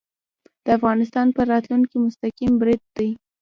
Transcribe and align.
د 0.65 0.67
افغانستان 0.77 1.27
په 1.35 1.41
راتلونکې 1.51 1.95
مستقیم 2.05 2.53
برید 2.61 2.83
دی 2.95 3.09